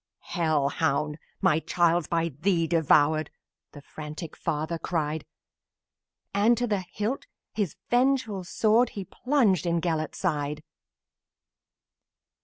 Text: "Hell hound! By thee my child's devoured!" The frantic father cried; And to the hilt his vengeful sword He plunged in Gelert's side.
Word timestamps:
"Hell 0.33 0.69
hound! 0.69 1.19
By 1.43 1.59
thee 1.59 1.59
my 1.59 1.59
child's 1.59 2.07
devoured!" 2.69 3.29
The 3.73 3.83
frantic 3.83 4.35
father 4.35 4.79
cried; 4.79 5.27
And 6.33 6.57
to 6.57 6.65
the 6.65 6.79
hilt 6.79 7.27
his 7.53 7.75
vengeful 7.91 8.43
sword 8.43 8.89
He 8.97 9.05
plunged 9.05 9.67
in 9.67 9.79
Gelert's 9.79 10.17
side. 10.17 10.63